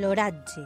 [0.00, 0.62] L'oratge.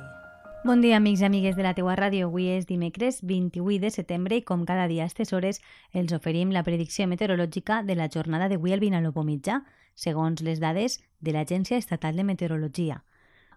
[0.63, 2.29] Bon dia, amics i amigues de la teua ràdio.
[2.29, 5.59] Avui és dimecres 28 de setembre i com cada dia a aquestes hores
[5.93, 9.59] els oferim la predicció meteorològica de la jornada d'avui al Vinalopó mitjà,
[9.99, 13.01] segons les dades de l'Agència Estatal de Meteorologia.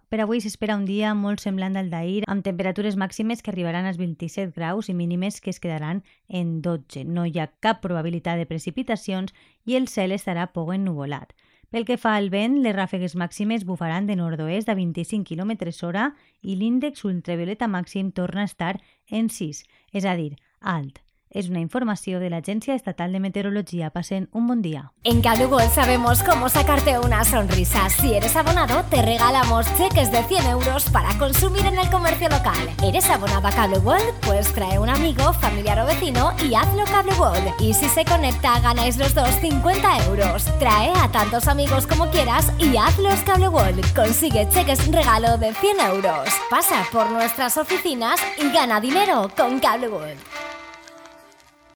[0.10, 4.02] Per avui s'espera un dia molt semblant al d'ahir, amb temperatures màximes que arribaran als
[4.02, 7.06] 27 graus i mínimes que es quedaran en 12.
[7.06, 11.38] No hi ha cap probabilitat de precipitacions i el cel estarà poc ennuvolat.
[11.70, 15.52] Pel que fa al vent, les ràfegues màximes bufaran de nord-oest a 25 km
[15.84, 16.06] hora
[16.42, 18.78] i l'índex ultravioleta màxim torna a estar
[19.12, 21.07] en 6, és a dir, alt.
[21.30, 23.90] Es una información de la Agencia Estatal de Meteorología.
[23.90, 24.94] Pasen un buen día.
[25.04, 27.90] En Cable sabemos cómo sacarte una sonrisa.
[27.90, 32.70] Si eres abonado, te regalamos cheques de 100 euros para consumir en el comercio local.
[32.84, 33.80] ¿Eres abonado a Cable
[34.22, 37.14] Pues trae un amigo, familiar o vecino y hazlo Cable
[37.60, 40.46] Y si se conecta, ganáis los dos 50 euros.
[40.60, 43.48] Trae a tantos amigos como quieras y hazlos Cable
[43.96, 46.30] Consigue cheques regalo de 100 euros.
[46.50, 49.90] Pasa por nuestras oficinas y gana dinero con Cable